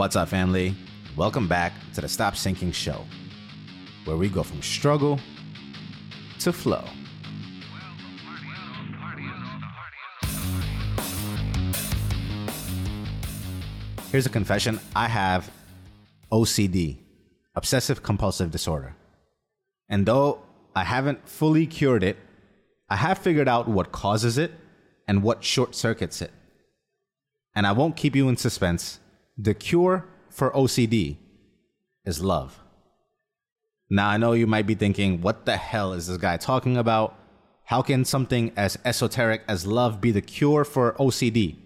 What's 0.00 0.16
up, 0.16 0.30
family? 0.30 0.74
Welcome 1.14 1.46
back 1.46 1.74
to 1.92 2.00
the 2.00 2.08
Stop 2.08 2.34
Sinking 2.34 2.72
Show, 2.72 3.04
where 4.06 4.16
we 4.16 4.30
go 4.30 4.42
from 4.42 4.62
struggle 4.62 5.20
to 6.38 6.54
flow. 6.54 6.82
Here's 14.10 14.24
a 14.24 14.30
confession 14.30 14.80
I 14.96 15.06
have 15.06 15.50
OCD, 16.32 16.96
obsessive 17.54 18.02
compulsive 18.02 18.50
disorder. 18.50 18.96
And 19.90 20.06
though 20.06 20.40
I 20.74 20.84
haven't 20.84 21.28
fully 21.28 21.66
cured 21.66 22.02
it, 22.02 22.16
I 22.88 22.96
have 22.96 23.18
figured 23.18 23.48
out 23.48 23.68
what 23.68 23.92
causes 23.92 24.38
it 24.38 24.52
and 25.06 25.22
what 25.22 25.44
short 25.44 25.74
circuits 25.74 26.22
it. 26.22 26.30
And 27.54 27.66
I 27.66 27.72
won't 27.72 27.96
keep 27.96 28.16
you 28.16 28.30
in 28.30 28.38
suspense. 28.38 28.98
The 29.42 29.54
cure 29.54 30.04
for 30.28 30.50
OCD 30.50 31.16
is 32.04 32.22
love. 32.22 32.60
Now, 33.88 34.10
I 34.10 34.18
know 34.18 34.32
you 34.32 34.46
might 34.46 34.66
be 34.66 34.74
thinking, 34.74 35.22
what 35.22 35.46
the 35.46 35.56
hell 35.56 35.94
is 35.94 36.08
this 36.08 36.18
guy 36.18 36.36
talking 36.36 36.76
about? 36.76 37.16
How 37.64 37.80
can 37.80 38.04
something 38.04 38.52
as 38.54 38.78
esoteric 38.84 39.42
as 39.48 39.66
love 39.66 39.98
be 39.98 40.10
the 40.10 40.20
cure 40.20 40.62
for 40.62 40.92
OCD? 41.00 41.56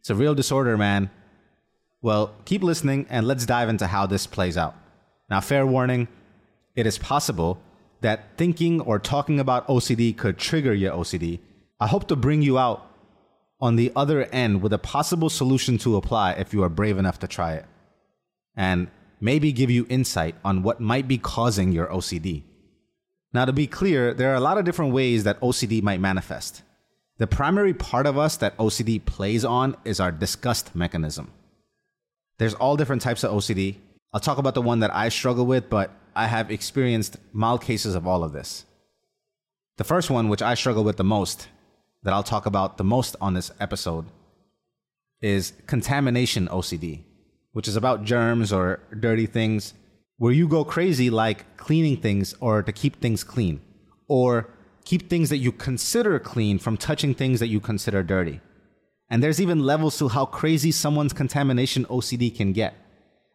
It's 0.00 0.10
a 0.10 0.14
real 0.16 0.34
disorder, 0.34 0.76
man. 0.76 1.08
Well, 2.02 2.34
keep 2.46 2.64
listening 2.64 3.06
and 3.08 3.28
let's 3.28 3.46
dive 3.46 3.68
into 3.68 3.86
how 3.86 4.06
this 4.06 4.26
plays 4.26 4.56
out. 4.56 4.74
Now, 5.28 5.40
fair 5.40 5.64
warning 5.64 6.08
it 6.74 6.84
is 6.84 6.98
possible 6.98 7.62
that 8.00 8.36
thinking 8.38 8.80
or 8.80 8.98
talking 8.98 9.38
about 9.38 9.68
OCD 9.68 10.16
could 10.16 10.36
trigger 10.36 10.74
your 10.74 10.94
OCD. 10.94 11.38
I 11.78 11.86
hope 11.86 12.08
to 12.08 12.16
bring 12.16 12.42
you 12.42 12.58
out 12.58 12.89
on 13.60 13.76
the 13.76 13.92
other 13.94 14.24
end 14.26 14.62
with 14.62 14.72
a 14.72 14.78
possible 14.78 15.28
solution 15.28 15.78
to 15.78 15.96
apply 15.96 16.32
if 16.32 16.52
you 16.52 16.62
are 16.62 16.68
brave 16.68 16.98
enough 16.98 17.18
to 17.20 17.28
try 17.28 17.54
it. 17.54 17.66
And 18.56 18.88
maybe 19.20 19.52
give 19.52 19.70
you 19.70 19.86
insight 19.88 20.34
on 20.44 20.62
what 20.62 20.80
might 20.80 21.06
be 21.06 21.18
causing 21.18 21.72
your 21.72 21.86
OCD. 21.88 22.42
Now, 23.32 23.44
to 23.44 23.52
be 23.52 23.66
clear, 23.66 24.12
there 24.12 24.32
are 24.32 24.36
a 24.36 24.40
lot 24.40 24.58
of 24.58 24.64
different 24.64 24.92
ways 24.92 25.24
that 25.24 25.40
OCD 25.40 25.82
might 25.82 26.00
manifest. 26.00 26.62
The 27.18 27.26
primary 27.26 27.74
part 27.74 28.06
of 28.06 28.18
us 28.18 28.36
that 28.38 28.56
OCD 28.56 29.04
plays 29.04 29.44
on 29.44 29.76
is 29.84 30.00
our 30.00 30.10
disgust 30.10 30.74
mechanism. 30.74 31.30
There's 32.38 32.54
all 32.54 32.76
different 32.76 33.02
types 33.02 33.22
of 33.22 33.30
OCD. 33.30 33.76
I'll 34.12 34.20
talk 34.20 34.38
about 34.38 34.54
the 34.54 34.62
one 34.62 34.80
that 34.80 34.94
I 34.94 35.10
struggle 35.10 35.46
with, 35.46 35.68
but 35.68 35.90
I 36.16 36.26
have 36.26 36.50
experienced 36.50 37.18
mild 37.32 37.62
cases 37.62 37.94
of 37.94 38.06
all 38.06 38.24
of 38.24 38.32
this. 38.32 38.64
The 39.76 39.84
first 39.84 40.10
one, 40.10 40.28
which 40.28 40.42
I 40.42 40.54
struggle 40.54 40.82
with 40.82 40.96
the 40.96 41.04
most, 41.04 41.48
that 42.02 42.14
I'll 42.14 42.22
talk 42.22 42.46
about 42.46 42.78
the 42.78 42.84
most 42.84 43.16
on 43.20 43.34
this 43.34 43.50
episode, 43.60 44.06
is 45.20 45.52
contamination 45.66 46.48
OCD, 46.48 47.02
which 47.52 47.68
is 47.68 47.76
about 47.76 48.04
germs 48.04 48.52
or 48.52 48.80
dirty 48.98 49.26
things, 49.26 49.74
where 50.16 50.32
you 50.32 50.48
go 50.48 50.64
crazy 50.64 51.10
like 51.10 51.56
cleaning 51.56 51.96
things 51.96 52.34
or 52.40 52.62
to 52.62 52.72
keep 52.72 53.00
things 53.00 53.24
clean, 53.24 53.60
or 54.08 54.48
keep 54.84 55.10
things 55.10 55.28
that 55.28 55.38
you 55.38 55.52
consider 55.52 56.18
clean 56.18 56.58
from 56.58 56.76
touching 56.76 57.14
things 57.14 57.40
that 57.40 57.48
you 57.48 57.60
consider 57.60 58.02
dirty. 58.02 58.40
And 59.10 59.22
there's 59.22 59.40
even 59.40 59.60
levels 59.60 59.98
to 59.98 60.08
how 60.08 60.24
crazy 60.24 60.72
someone's 60.72 61.12
contamination 61.12 61.84
OCD 61.86 62.34
can 62.34 62.52
get. 62.52 62.74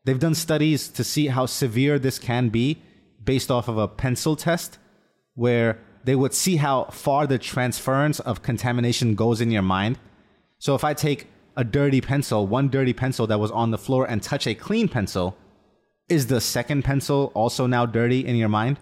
They've 0.05 0.19
done 0.19 0.36
studies 0.36 0.88
to 0.89 1.03
see 1.03 1.27
how 1.27 1.45
severe 1.45 1.99
this 1.99 2.17
can 2.17 2.49
be 2.49 2.81
based 3.23 3.52
off 3.52 3.67
of 3.67 3.77
a 3.77 3.88
pencil 3.88 4.36
test, 4.36 4.77
where 5.33 5.80
they 6.06 6.16
would 6.16 6.34
see 6.34 6.58
how 6.58 6.86
far 6.86 7.28
the 7.28 7.38
transference 7.38 8.20
of 8.20 8.42
contamination 8.42 9.16
goes 9.16 9.42
in 9.42 9.52
your 9.52 9.64
mind. 9.64 9.98
So 10.59 10.75
if 10.75 10.84
I 10.84 10.94
take 10.94 11.28
a 11.58 11.64
dirty 11.64 12.00
pencil, 12.00 12.45
one 12.48 12.70
dirty 12.70 12.94
pencil 12.94 13.28
that 13.28 13.39
was 13.39 13.52
on 13.52 13.72
the 13.72 13.78
floor, 13.78 14.06
and 14.06 14.22
touch 14.22 14.45
a 14.45 14.56
clean 14.56 14.88
pencil, 14.88 15.36
is 16.08 16.28
the 16.28 16.39
second 16.39 16.83
pencil 16.83 17.31
also 17.33 17.66
now 17.66 17.86
dirty 17.86 18.26
in 18.26 18.36
your 18.36 18.50
mind? 18.50 18.80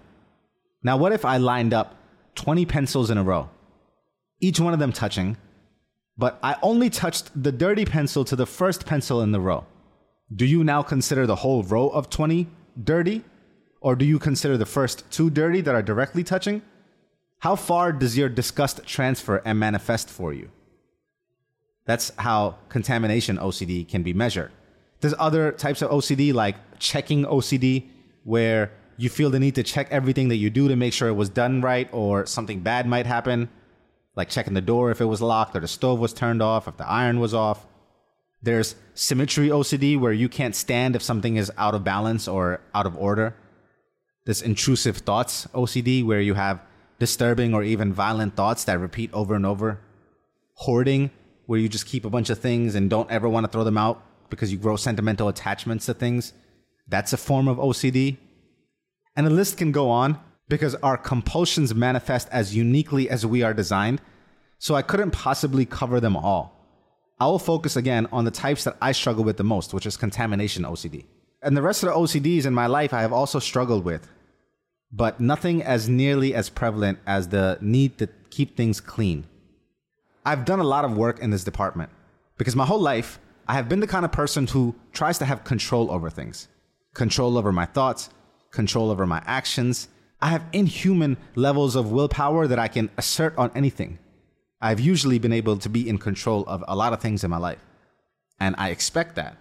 Now, 0.84 0.98
what 0.98 1.14
if 1.14 1.24
I 1.24 1.38
lined 1.38 1.74
up 1.74 1.96
20 2.36 2.66
pencils 2.66 3.10
in 3.10 3.18
a 3.18 3.24
row, 3.24 3.50
each 4.42 4.60
one 4.60 4.74
of 4.74 4.80
them 4.80 4.92
touching, 4.92 5.38
but 6.18 6.40
I 6.44 6.58
only 6.62 6.90
touched 6.90 7.32
the 7.42 7.52
dirty 7.52 7.86
pencil 7.86 8.26
to 8.26 8.36
the 8.36 8.46
first 8.46 8.86
pencil 8.86 9.22
in 9.22 9.32
the 9.32 9.40
row. 9.40 9.66
Do 10.36 10.46
you 10.46 10.64
now 10.64 10.84
consider 10.84 11.26
the 11.26 11.38
whole 11.38 11.64
row 11.64 11.88
of 11.90 12.10
20 12.10 12.48
dirty? 12.84 13.24
Or 13.82 13.96
do 13.96 14.06
you 14.06 14.20
consider 14.20 14.58
the 14.58 14.66
first 14.66 15.10
two 15.12 15.30
dirty 15.30 15.62
that 15.62 15.76
are 15.76 15.82
directly 15.82 16.24
touching? 16.24 16.62
How 17.44 17.58
far 17.58 17.92
does 17.92 18.18
your 18.18 18.30
disgust 18.30 18.86
transfer 18.86 19.42
and 19.44 19.60
manifest 19.60 20.10
for 20.10 20.32
you? 20.32 20.50
That's 21.84 22.14
how 22.18 22.56
contamination 22.70 23.38
OCD 23.38 23.86
can 23.86 24.02
be 24.02 24.14
measured. 24.14 24.54
There's 25.02 25.14
other 25.20 25.52
types 25.52 25.82
of 25.82 25.92
OCD 25.92 26.34
like 26.34 26.56
checking 26.80 27.26
OCD, 27.26 27.90
where 28.24 28.72
you 28.96 29.10
feel 29.10 29.30
the 29.30 29.42
need 29.42 29.56
to 29.56 29.64
check 29.64 29.90
everything 29.92 30.30
that 30.30 30.38
you 30.38 30.50
do 30.50 30.70
to 30.70 30.78
make 30.78 30.94
sure 30.94 31.10
it 31.10 31.20
was 31.24 31.28
done 31.28 31.60
right 31.60 31.90
or 31.92 32.26
something 32.26 32.62
bad 32.62 32.88
might 32.88 33.06
happen 33.06 33.50
like 34.16 34.30
checking 34.30 34.54
the 34.54 34.62
door 34.62 34.90
if 34.90 35.02
it 35.02 35.06
was 35.14 35.22
locked 35.22 35.54
or 35.54 35.60
the 35.60 35.68
stove 35.68 36.00
was 36.00 36.14
turned 36.14 36.42
off, 36.42 36.70
if 36.70 36.78
the 36.78 36.88
iron 36.88 37.20
was 37.20 37.34
off. 37.34 37.68
There's 38.42 38.76
symmetry 38.94 39.50
OCD 39.50 40.00
where 40.00 40.14
you 40.14 40.30
can't 40.30 40.56
stand 40.56 40.96
if 40.96 41.02
something 41.02 41.36
is 41.36 41.52
out 41.58 41.76
of 41.76 41.84
balance 41.84 42.26
or 42.26 42.62
out 42.74 42.86
of 42.86 42.96
order. 42.96 43.36
There's 44.24 44.42
intrusive 44.42 45.00
thoughts 45.00 45.46
OCD 45.48 46.06
where 46.06 46.22
you 46.22 46.36
have 46.36 46.62
disturbing 47.04 47.54
or 47.54 47.64
even 47.64 47.92
violent 47.92 48.34
thoughts 48.38 48.64
that 48.64 48.80
repeat 48.80 49.10
over 49.12 49.36
and 49.36 49.46
over. 49.46 49.82
Hoarding 50.54 51.12
where 51.48 51.60
you 51.60 51.68
just 51.68 51.86
keep 51.86 52.06
a 52.06 52.10
bunch 52.10 52.30
of 52.30 52.40
things 52.40 52.76
and 52.76 52.90
don't 52.90 53.12
ever 53.12 53.28
want 53.28 53.44
to 53.46 53.52
throw 53.52 53.66
them 53.66 53.78
out 53.78 54.02
because 54.30 54.54
you 54.54 54.58
grow 54.58 54.78
sentimental 54.78 55.28
attachments 55.28 55.86
to 55.86 55.94
things. 55.94 56.32
That's 56.88 57.12
a 57.12 57.18
form 57.18 57.50
of 57.50 57.58
OCD. 57.58 58.16
And 59.18 59.28
the 59.28 59.32
list 59.32 59.58
can 59.58 59.74
go 59.74 59.90
on 59.90 60.18
because 60.48 60.76
our 60.76 60.98
compulsions 60.98 61.76
manifest 61.76 62.30
as 62.32 62.56
uniquely 62.56 63.10
as 63.10 63.26
we 63.26 63.44
are 63.44 63.54
designed, 63.54 64.00
so 64.58 64.74
I 64.74 64.82
couldn't 64.82 65.12
possibly 65.12 65.66
cover 65.66 66.00
them 66.00 66.16
all. 66.16 66.54
I 67.20 67.26
will 67.26 67.40
focus 67.40 67.76
again 67.76 68.08
on 68.14 68.24
the 68.24 68.32
types 68.32 68.64
that 68.64 68.78
I 68.82 68.94
struggle 68.94 69.26
with 69.26 69.36
the 69.36 69.44
most, 69.44 69.74
which 69.74 69.86
is 69.86 69.98
contamination 69.98 70.64
OCD. 70.64 71.06
And 71.42 71.58
the 71.58 71.62
rest 71.62 71.84
of 71.84 71.90
the 71.90 71.96
OCDs 71.96 72.46
in 72.46 72.54
my 72.54 72.68
life 72.68 72.94
I 72.94 73.02
have 73.02 73.12
also 73.12 73.40
struggled 73.40 73.84
with, 73.84 74.08
but 74.96 75.20
nothing 75.20 75.64
as 75.64 75.90
nearly 75.90 76.36
as 76.36 76.50
prevalent 76.50 77.00
as 77.08 77.28
the 77.30 77.58
need 77.60 77.98
to 77.98 78.08
keep 78.30 78.56
things 78.56 78.80
clean. 78.80 79.26
I've 80.26 80.46
done 80.46 80.60
a 80.60 80.64
lot 80.64 80.86
of 80.86 80.96
work 80.96 81.20
in 81.20 81.32
this 81.32 81.44
department 81.44 81.90
because 82.38 82.56
my 82.56 82.66
whole 82.66 82.80
life 82.80 83.20
I 83.46 83.56
have 83.56 83.68
been 83.68 83.82
the 83.82 83.88
kind 83.88 84.06
of 84.06 84.12
person 84.12 84.48
who 84.48 84.74
tries 84.94 85.18
to 85.18 85.26
have 85.26 85.44
control 85.44 85.92
over 85.92 86.10
things 86.10 86.48
control 86.94 87.40
over 87.40 87.52
my 87.52 87.66
thoughts, 87.66 88.12
control 88.52 88.92
over 88.92 89.08
my 89.08 89.22
actions, 89.26 89.88
I 90.22 90.28
have 90.28 90.46
inhuman 90.54 91.18
levels 91.36 91.76
of 91.76 91.92
willpower 91.92 92.48
that 92.48 92.60
I 92.60 92.68
can 92.68 92.92
assert 92.98 93.36
on 93.36 93.52
anything. 93.56 93.98
I've 94.62 94.80
usually 94.80 95.20
been 95.20 95.34
able 95.34 95.58
to 95.58 95.68
be 95.68 95.90
in 95.90 95.98
control 95.98 96.46
of 96.48 96.64
a 96.68 96.76
lot 96.76 96.94
of 96.94 97.02
things 97.02 97.24
in 97.24 97.32
my 97.32 97.38
life. 97.38 97.66
And 98.40 98.56
I 98.58 98.70
expect 98.70 99.16
that. 99.16 99.36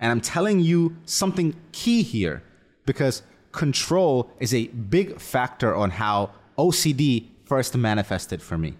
And 0.00 0.10
I'm 0.10 0.20
telling 0.20 0.60
you 0.60 0.96
something 1.04 1.54
key 1.70 2.02
here 2.02 2.42
because 2.86 3.22
control 3.56 4.30
is 4.38 4.54
a 4.54 4.68
big 4.68 5.20
factor 5.20 5.74
on 5.74 5.90
how 5.90 6.30
OCD 6.56 7.26
first 7.44 7.76
manifested 7.76 8.40
for 8.40 8.56
me. 8.56 8.74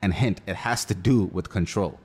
And 0.00 0.14
hint, 0.14 0.40
it 0.46 0.56
has 0.56 0.84
to 0.84 0.94
do 0.94 1.24
with 1.24 1.50
control. 1.50 1.98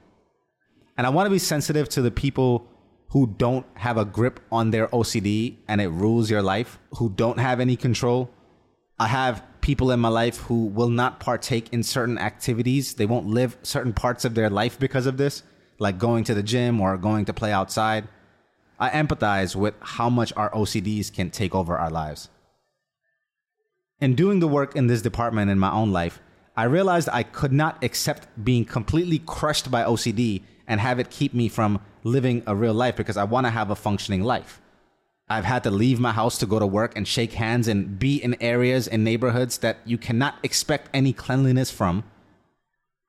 And 0.97 1.05
I 1.05 1.09
want 1.11 1.27
to 1.27 1.31
be 1.31 1.39
sensitive 1.39 1.87
to 1.89 2.01
the 2.01 2.11
people 2.11 2.67
who 3.09 3.27
don't 3.27 3.65
have 3.75 3.97
a 3.97 4.05
grip 4.05 4.39
on 4.51 4.71
their 4.71 4.87
OCD 4.87 5.57
and 5.67 5.81
it 5.81 5.89
rules 5.89 6.31
your 6.31 6.41
life, 6.41 6.79
who 6.97 7.09
don't 7.09 7.39
have 7.39 7.59
any 7.59 7.75
control, 7.75 8.29
I 9.01 9.07
have 9.07 9.43
people 9.61 9.89
in 9.89 9.99
my 9.99 10.09
life 10.09 10.37
who 10.37 10.67
will 10.67 10.89
not 10.89 11.19
partake 11.19 11.73
in 11.73 11.81
certain 11.81 12.19
activities. 12.19 12.93
They 12.93 13.07
won't 13.07 13.25
live 13.25 13.57
certain 13.63 13.93
parts 13.93 14.25
of 14.25 14.35
their 14.35 14.47
life 14.47 14.77
because 14.77 15.07
of 15.07 15.17
this, 15.17 15.41
like 15.79 15.97
going 15.97 16.23
to 16.25 16.35
the 16.35 16.43
gym 16.43 16.79
or 16.79 16.95
going 16.97 17.25
to 17.25 17.33
play 17.33 17.51
outside. 17.51 18.07
I 18.81 18.89
empathize 18.89 19.55
with 19.55 19.75
how 19.79 20.09
much 20.09 20.33
our 20.35 20.49
OCDs 20.49 21.13
can 21.13 21.29
take 21.29 21.53
over 21.53 21.77
our 21.77 21.91
lives. 21.91 22.29
In 23.99 24.15
doing 24.15 24.39
the 24.39 24.47
work 24.47 24.75
in 24.75 24.87
this 24.87 25.03
department 25.03 25.51
in 25.51 25.59
my 25.59 25.71
own 25.71 25.91
life, 25.91 26.19
I 26.57 26.63
realized 26.63 27.07
I 27.13 27.21
could 27.21 27.53
not 27.53 27.83
accept 27.83 28.27
being 28.43 28.65
completely 28.65 29.19
crushed 29.19 29.69
by 29.69 29.83
OCD 29.83 30.41
and 30.67 30.79
have 30.81 30.97
it 30.97 31.11
keep 31.11 31.31
me 31.35 31.47
from 31.47 31.79
living 32.03 32.41
a 32.47 32.55
real 32.55 32.73
life 32.73 32.95
because 32.95 33.17
I 33.17 33.23
want 33.23 33.45
to 33.45 33.51
have 33.51 33.69
a 33.69 33.75
functioning 33.75 34.23
life. 34.23 34.59
I've 35.29 35.45
had 35.45 35.63
to 35.63 35.71
leave 35.71 35.99
my 35.99 36.11
house 36.11 36.39
to 36.39 36.47
go 36.47 36.57
to 36.57 36.65
work 36.65 36.97
and 36.97 37.07
shake 37.07 37.33
hands 37.33 37.67
and 37.67 37.99
be 37.99 38.21
in 38.21 38.35
areas 38.41 38.87
and 38.87 39.03
neighborhoods 39.03 39.59
that 39.59 39.77
you 39.85 39.99
cannot 39.99 40.39
expect 40.41 40.89
any 40.91 41.13
cleanliness 41.13 41.69
from. 41.69 42.03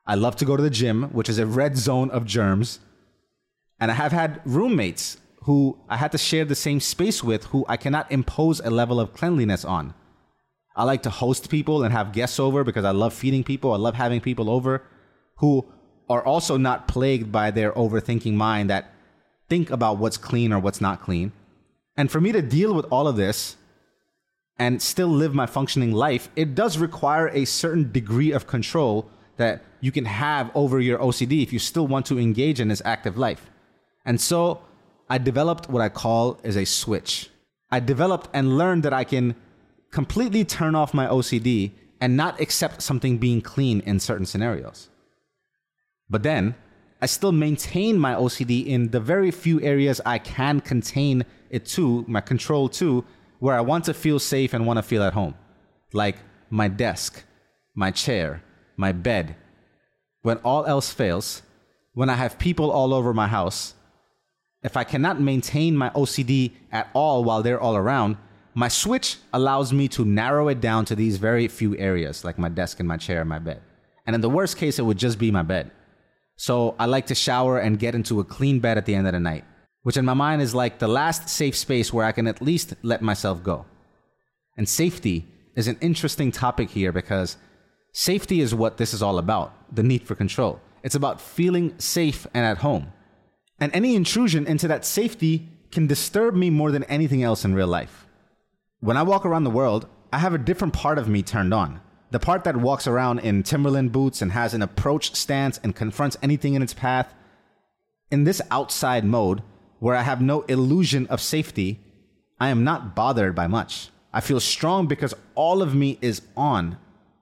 I 0.06 0.16
love 0.16 0.36
to 0.36 0.44
go 0.44 0.54
to 0.54 0.62
the 0.62 0.68
gym, 0.68 1.04
which 1.12 1.30
is 1.30 1.38
a 1.38 1.46
red 1.46 1.78
zone 1.78 2.10
of 2.10 2.26
germs. 2.26 2.78
And 3.80 3.90
I 3.90 3.94
have 3.94 4.12
had 4.12 4.42
roommates 4.44 5.16
who 5.42 5.78
I 5.88 5.96
had 5.96 6.12
to 6.12 6.18
share 6.18 6.44
the 6.44 6.54
same 6.54 6.80
space 6.80 7.22
with 7.22 7.44
who 7.46 7.64
I 7.68 7.76
cannot 7.76 8.10
impose 8.10 8.60
a 8.60 8.70
level 8.70 9.00
of 9.00 9.12
cleanliness 9.12 9.64
on. 9.64 9.94
I 10.74 10.84
like 10.84 11.02
to 11.02 11.10
host 11.10 11.50
people 11.50 11.82
and 11.82 11.92
have 11.92 12.12
guests 12.12 12.40
over 12.40 12.64
because 12.64 12.84
I 12.84 12.92
love 12.92 13.12
feeding 13.12 13.44
people. 13.44 13.72
I 13.72 13.76
love 13.76 13.94
having 13.94 14.20
people 14.20 14.48
over 14.48 14.82
who 15.36 15.66
are 16.08 16.24
also 16.24 16.56
not 16.56 16.88
plagued 16.88 17.30
by 17.32 17.50
their 17.50 17.72
overthinking 17.72 18.34
mind 18.34 18.70
that 18.70 18.92
think 19.48 19.70
about 19.70 19.98
what's 19.98 20.16
clean 20.16 20.52
or 20.52 20.58
what's 20.58 20.80
not 20.80 21.02
clean. 21.02 21.32
And 21.96 22.10
for 22.10 22.20
me 22.20 22.32
to 22.32 22.40
deal 22.40 22.72
with 22.72 22.86
all 22.90 23.06
of 23.06 23.16
this 23.16 23.56
and 24.58 24.80
still 24.80 25.08
live 25.08 25.34
my 25.34 25.46
functioning 25.46 25.92
life, 25.92 26.28
it 26.36 26.54
does 26.54 26.78
require 26.78 27.28
a 27.28 27.44
certain 27.44 27.90
degree 27.90 28.32
of 28.32 28.46
control 28.46 29.10
that 29.36 29.62
you 29.80 29.90
can 29.90 30.04
have 30.04 30.50
over 30.54 30.80
your 30.80 30.98
OCD 30.98 31.42
if 31.42 31.52
you 31.52 31.58
still 31.58 31.86
want 31.86 32.06
to 32.06 32.18
engage 32.18 32.60
in 32.60 32.68
this 32.68 32.82
active 32.84 33.18
life. 33.18 33.50
And 34.04 34.20
so 34.20 34.62
I 35.08 35.18
developed 35.18 35.68
what 35.68 35.82
I 35.82 35.88
call 35.88 36.40
is 36.42 36.56
a 36.56 36.64
switch. 36.64 37.30
I 37.70 37.80
developed 37.80 38.28
and 38.32 38.58
learned 38.58 38.82
that 38.82 38.92
I 38.92 39.04
can 39.04 39.34
completely 39.90 40.44
turn 40.44 40.74
off 40.74 40.94
my 40.94 41.06
OCD 41.06 41.72
and 42.00 42.16
not 42.16 42.40
accept 42.40 42.82
something 42.82 43.18
being 43.18 43.40
clean 43.40 43.80
in 43.80 44.00
certain 44.00 44.26
scenarios. 44.26 44.88
But 46.10 46.22
then 46.22 46.54
I 47.00 47.06
still 47.06 47.32
maintain 47.32 47.98
my 47.98 48.14
OCD 48.14 48.66
in 48.66 48.90
the 48.90 49.00
very 49.00 49.30
few 49.30 49.60
areas 49.60 50.00
I 50.04 50.18
can 50.18 50.60
contain 50.60 51.24
it 51.50 51.66
to, 51.66 52.04
my 52.06 52.20
control 52.20 52.68
to, 52.70 53.04
where 53.38 53.56
I 53.56 53.60
want 53.60 53.84
to 53.86 53.94
feel 53.94 54.18
safe 54.18 54.54
and 54.54 54.66
want 54.66 54.78
to 54.78 54.82
feel 54.82 55.02
at 55.02 55.14
home. 55.14 55.34
Like 55.92 56.16
my 56.48 56.68
desk, 56.68 57.24
my 57.74 57.90
chair, 57.90 58.42
my 58.76 58.92
bed. 58.92 59.36
When 60.22 60.36
all 60.38 60.64
else 60.66 60.92
fails, 60.92 61.42
when 61.94 62.08
I 62.08 62.14
have 62.14 62.38
people 62.38 62.70
all 62.70 62.94
over 62.94 63.12
my 63.12 63.26
house, 63.26 63.74
if 64.62 64.76
I 64.76 64.84
cannot 64.84 65.20
maintain 65.20 65.76
my 65.76 65.90
OCD 65.90 66.52
at 66.70 66.88
all 66.94 67.24
while 67.24 67.42
they're 67.42 67.60
all 67.60 67.76
around, 67.76 68.16
my 68.54 68.68
switch 68.68 69.16
allows 69.32 69.72
me 69.72 69.88
to 69.88 70.04
narrow 70.04 70.48
it 70.48 70.60
down 70.60 70.84
to 70.86 70.94
these 70.94 71.16
very 71.16 71.48
few 71.48 71.76
areas, 71.78 72.24
like 72.24 72.38
my 72.38 72.48
desk 72.48 72.78
and 72.80 72.88
my 72.88 72.96
chair 72.96 73.20
and 73.20 73.28
my 73.28 73.38
bed. 73.38 73.62
And 74.06 74.14
in 74.14 74.20
the 74.20 74.28
worst 74.28 74.56
case, 74.56 74.78
it 74.78 74.82
would 74.82 74.98
just 74.98 75.18
be 75.18 75.30
my 75.30 75.42
bed. 75.42 75.70
So 76.36 76.74
I 76.78 76.86
like 76.86 77.06
to 77.06 77.14
shower 77.14 77.58
and 77.58 77.78
get 77.78 77.94
into 77.94 78.20
a 78.20 78.24
clean 78.24 78.60
bed 78.60 78.78
at 78.78 78.86
the 78.86 78.94
end 78.94 79.06
of 79.06 79.12
the 79.12 79.20
night, 79.20 79.44
which 79.82 79.96
in 79.96 80.04
my 80.04 80.14
mind 80.14 80.42
is 80.42 80.54
like 80.54 80.78
the 80.78 80.88
last 80.88 81.28
safe 81.28 81.56
space 81.56 81.92
where 81.92 82.04
I 82.04 82.12
can 82.12 82.26
at 82.26 82.42
least 82.42 82.74
let 82.82 83.02
myself 83.02 83.42
go. 83.42 83.64
And 84.56 84.68
safety 84.68 85.26
is 85.56 85.68
an 85.68 85.78
interesting 85.80 86.30
topic 86.30 86.70
here 86.70 86.92
because 86.92 87.36
safety 87.92 88.40
is 88.40 88.54
what 88.54 88.76
this 88.76 88.92
is 88.92 89.02
all 89.02 89.18
about 89.18 89.54
the 89.74 89.82
need 89.82 90.06
for 90.06 90.14
control. 90.14 90.60
It's 90.82 90.94
about 90.94 91.20
feeling 91.20 91.78
safe 91.78 92.26
and 92.34 92.44
at 92.44 92.58
home. 92.58 92.92
And 93.62 93.72
any 93.76 93.94
intrusion 93.94 94.44
into 94.48 94.66
that 94.66 94.84
safety 94.84 95.48
can 95.70 95.86
disturb 95.86 96.34
me 96.34 96.50
more 96.50 96.72
than 96.72 96.82
anything 96.84 97.22
else 97.22 97.44
in 97.44 97.54
real 97.54 97.68
life. 97.68 98.08
When 98.80 98.96
I 98.96 99.04
walk 99.04 99.24
around 99.24 99.44
the 99.44 99.50
world, 99.50 99.86
I 100.12 100.18
have 100.18 100.34
a 100.34 100.38
different 100.38 100.74
part 100.74 100.98
of 100.98 101.08
me 101.08 101.22
turned 101.22 101.54
on. 101.54 101.80
The 102.10 102.18
part 102.18 102.42
that 102.42 102.56
walks 102.56 102.88
around 102.88 103.20
in 103.20 103.44
Timberland 103.44 103.92
boots 103.92 104.20
and 104.20 104.32
has 104.32 104.52
an 104.52 104.62
approach 104.62 105.14
stance 105.14 105.58
and 105.58 105.76
confronts 105.76 106.18
anything 106.24 106.54
in 106.54 106.62
its 106.62 106.74
path. 106.74 107.14
In 108.10 108.24
this 108.24 108.42
outside 108.50 109.04
mode, 109.04 109.42
where 109.78 109.94
I 109.94 110.02
have 110.02 110.20
no 110.20 110.40
illusion 110.42 111.06
of 111.06 111.20
safety, 111.20 111.78
I 112.40 112.48
am 112.48 112.64
not 112.64 112.96
bothered 112.96 113.36
by 113.36 113.46
much. 113.46 113.90
I 114.12 114.22
feel 114.22 114.40
strong 114.40 114.88
because 114.88 115.14
all 115.36 115.62
of 115.62 115.72
me 115.72 115.98
is 116.00 116.22
on. 116.36 116.78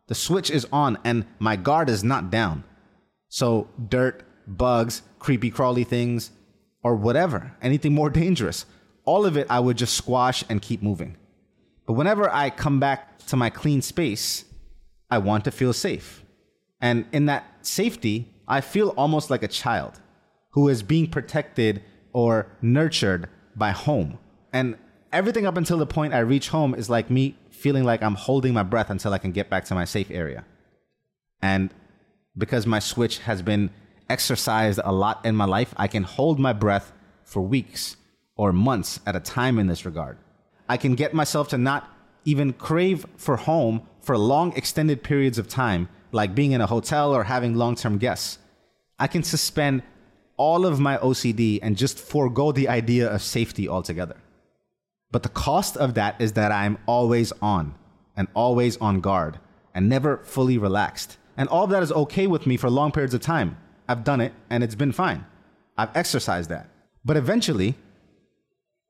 The 0.07 0.15
switch 0.15 0.51
is 0.51 0.67
on 0.73 0.97
and 1.05 1.27
my 1.39 1.57
guard 1.57 1.91
is 1.91 2.03
not 2.03 2.31
down. 2.31 2.65
So, 3.29 3.69
dirt, 3.91 4.25
bugs, 4.57 5.03
creepy 5.19 5.51
crawly 5.51 5.85
things, 5.85 6.31
or 6.83 6.95
whatever, 6.95 7.57
anything 7.63 7.95
more 7.95 8.11
dangerous, 8.25 8.67
all 9.05 9.25
of 9.25 9.37
it 9.37 9.47
I 9.51 9.61
would 9.61 9.77
just 9.77 9.95
squash 9.95 10.45
and 10.49 10.61
keep 10.61 10.83
moving. 10.83 11.17
But 11.87 11.95
whenever 11.95 12.31
I 12.31 12.51
come 12.51 12.79
back 12.79 13.19
to 13.27 13.37
my 13.37 13.51
clean 13.51 13.83
space, 13.83 14.45
I 15.11 15.19
want 15.19 15.45
to 15.45 15.51
feel 15.51 15.73
safe. 15.73 16.25
And 16.81 17.07
in 17.13 17.27
that 17.27 17.45
safety, 17.63 18.33
I 18.47 18.61
feel 18.61 18.91
almost 18.91 19.31
like 19.31 19.43
a 19.43 19.49
child 19.49 20.01
who 20.51 20.69
is 20.69 20.83
being 20.83 21.09
protected 21.09 21.83
or 22.13 22.47
nurtured 22.63 23.29
by 23.57 23.71
home. 23.71 24.19
And 24.53 24.77
everything 25.13 25.47
up 25.47 25.57
until 25.57 25.79
the 25.79 25.87
point 25.87 26.15
I 26.15 26.21
reach 26.21 26.49
home 26.49 26.75
is 26.75 26.89
like 26.89 27.11
me 27.11 27.37
feeling 27.51 27.85
like 27.85 28.03
I'm 28.03 28.15
holding 28.15 28.55
my 28.55 28.63
breath 28.63 28.91
until 28.91 29.13
I 29.13 29.19
can 29.19 29.33
get 29.33 29.51
back 29.51 29.65
to 29.67 29.75
my 29.75 29.85
safe 29.85 30.11
area. 30.11 30.45
And 31.43 31.73
because 32.37 32.67
my 32.67 32.79
switch 32.79 33.19
has 33.19 33.43
been 33.43 33.71
exercised 34.11 34.81
a 34.85 34.93
lot 34.93 35.25
in 35.25 35.35
my 35.37 35.47
life, 35.47 35.73
I 35.77 35.87
can 35.87 36.03
hold 36.03 36.39
my 36.39 36.53
breath 36.53 36.93
for 37.25 37.41
weeks 37.41 37.97
or 38.37 38.53
months 38.53 39.01
at 39.07 39.17
a 39.17 39.21
time 39.21 39.59
in 39.59 39.67
this 39.69 39.87
regard. 39.87 40.19
I 40.69 40.77
can 40.77 40.95
get 40.95 41.15
myself 41.15 41.49
to 41.49 41.59
not 41.59 41.89
even 42.25 42.53
crave 42.53 43.07
for 43.17 43.37
home 43.37 43.83
for 44.01 44.19
long 44.19 44.55
extended 44.57 45.03
periods 45.03 45.39
of 45.39 45.49
time, 45.49 45.89
like 46.13 46.35
being 46.35 46.53
in 46.53 46.61
a 46.61 46.67
hotel 46.67 47.15
or 47.15 47.25
having 47.25 47.55
long 47.55 47.77
term 47.77 47.99
guests. 47.99 48.39
I 48.99 49.07
can 49.07 49.23
suspend 49.23 49.83
all 50.37 50.67
of 50.67 50.81
my 50.81 50.97
OCD 50.99 51.59
and 51.63 51.77
just 51.77 51.99
forego 51.99 52.53
the 52.53 52.69
idea 52.69 53.09
of 53.09 53.23
safety 53.23 53.69
altogether. 53.69 54.17
But 55.11 55.23
the 55.23 55.29
cost 55.29 55.77
of 55.77 55.95
that 55.95 56.21
is 56.21 56.33
that 56.33 56.53
I'm 56.53 56.79
always 56.87 57.33
on 57.43 57.75
and 58.17 58.29
always 58.35 58.77
on 58.79 59.01
guard 59.01 59.39
and 59.75 59.89
never 59.89 60.19
fully 60.25 60.59
relaxed. 60.59 61.19
And 61.37 61.49
all 61.49 61.65
of 61.65 61.71
that 61.71 61.83
is 61.83 61.93
okay 61.93 62.27
with 62.27 62.47
me 62.47 62.57
for 62.57 62.71
long 62.71 62.93
periods 62.93 63.15
of 63.15 63.21
time. 63.21 63.57
I've 63.91 64.05
done 64.05 64.21
it 64.21 64.33
and 64.49 64.63
it's 64.63 64.77
been 64.77 64.93
fine. 64.93 65.27
I've 65.77 65.97
exercised 65.97 66.49
that. 66.51 66.69
But 67.05 67.17
eventually, 67.17 67.75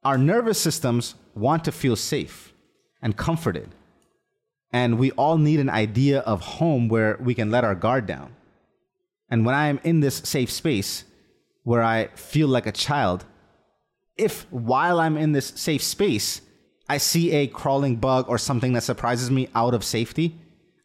our 0.05 0.19
nervous 0.19 0.61
systems 0.61 1.15
want 1.35 1.65
to 1.65 1.73
feel 1.73 1.97
safe 1.97 2.53
and 3.01 3.17
comforted. 3.17 3.71
And 4.75 4.99
we 4.99 5.11
all 5.13 5.39
need 5.39 5.59
an 5.59 5.71
idea 5.71 6.21
of 6.21 6.43
home 6.43 6.89
where 6.89 7.17
we 7.19 7.35
can 7.35 7.51
let 7.51 7.65
our 7.65 7.75
guard 7.75 8.05
down. 8.05 8.35
And 9.31 9.47
when 9.47 9.55
I 9.55 9.69
am 9.69 9.81
in 9.85 10.01
this 10.01 10.17
safe 10.17 10.51
space 10.51 11.05
where 11.63 11.83
I 11.83 12.09
feel 12.09 12.49
like 12.49 12.67
a 12.67 12.73
child, 12.73 13.25
if 14.19 14.47
while 14.51 15.01
I'm 15.01 15.17
in 15.17 15.33
this 15.33 15.47
safe 15.57 15.83
space, 15.83 16.43
I 16.91 16.99
see 16.99 17.31
a 17.33 17.47
crawling 17.47 17.97
bug 17.97 18.29
or 18.29 18.37
something 18.37 18.75
that 18.75 18.83
surprises 18.83 19.31
me 19.31 19.49
out 19.55 19.73
of 19.73 19.83
safety, 19.83 20.37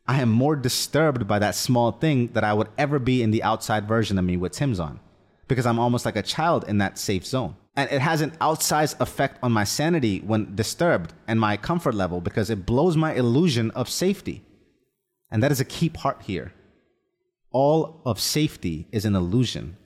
I 0.08 0.22
am 0.22 0.30
more 0.30 0.56
disturbed 0.56 1.28
by 1.28 1.40
that 1.40 1.56
small 1.56 1.92
thing 1.92 2.30
that 2.34 2.44
I 2.44 2.54
would 2.54 2.70
ever 2.78 3.00
be 3.00 3.24
in 3.24 3.32
the 3.32 3.44
outside 3.44 3.88
version 3.88 4.18
of 4.18 4.26
me 4.26 4.38
with 4.38 4.52
Tim's 4.52 4.80
on. 4.80 5.00
Because 5.48 5.66
I'm 5.66 5.80
almost 5.80 6.06
like 6.06 6.16
a 6.16 6.22
child 6.22 6.66
in 6.68 6.80
that 6.80 6.98
safe 6.98 7.26
zone 7.26 7.56
and 7.76 7.92
it 7.92 8.02
has 8.02 8.22
an 8.22 8.32
outsized 8.42 9.00
effect 9.02 9.38
on 9.44 9.52
my 9.52 9.64
sanity 9.64 10.20
when 10.20 10.56
disturbed 10.56 11.14
and 11.28 11.40
my 11.40 11.58
comfort 11.58 11.94
level 11.94 12.22
because 12.22 12.50
it 12.50 12.66
blows 12.66 12.96
my 12.96 13.14
illusion 13.14 13.70
of 13.72 13.90
safety. 13.90 14.44
And 15.30 15.44
that 15.44 15.52
is 15.52 15.60
a 15.60 15.66
key 15.66 15.90
part 15.90 16.22
here. 16.24 16.54
All 17.52 18.02
of 18.06 18.20
safety 18.20 18.88
is 18.92 19.06
an 19.06 19.16
illusion. 19.16 19.78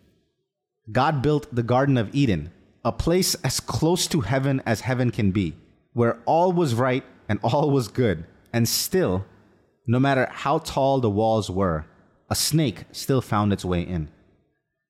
God 0.91 1.21
built 1.21 1.53
the 1.53 1.63
Garden 1.63 1.97
of 1.97 2.13
Eden, 2.13 2.51
a 2.85 2.91
place 2.91 3.35
as 3.43 3.59
close 3.59 4.07
to 4.07 4.21
heaven 4.21 4.61
as 4.65 4.81
heaven 4.81 5.11
can 5.11 5.31
be, 5.31 5.55
where 5.93 6.19
all 6.25 6.51
was 6.51 6.75
right 6.75 7.03
and 7.27 7.39
all 7.43 7.71
was 7.71 7.87
good. 7.87 8.25
And 8.53 8.67
still, 8.67 9.25
no 9.89 9.99
matter 9.99 10.27
how 10.31 10.59
tall 10.59 10.99
the 10.99 11.09
walls 11.09 11.49
were, 11.49 11.85
a 12.29 12.35
snake 12.35 12.85
still 12.91 13.21
found 13.21 13.51
its 13.51 13.65
way 13.65 13.81
in. 13.81 14.09